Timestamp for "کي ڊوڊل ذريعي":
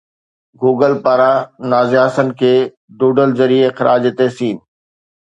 2.39-3.69